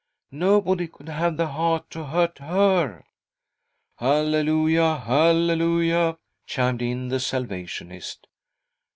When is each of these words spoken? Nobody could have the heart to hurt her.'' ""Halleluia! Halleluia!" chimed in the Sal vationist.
Nobody 0.33 0.87
could 0.87 1.09
have 1.09 1.37
the 1.37 1.49
heart 1.49 1.91
to 1.91 2.05
hurt 2.05 2.39
her.'' 2.39 3.05
""Halleluia! 3.99 4.97
Halleluia!" 4.97 6.17
chimed 6.47 6.81
in 6.81 7.09
the 7.09 7.19
Sal 7.19 7.43
vationist. 7.43 8.25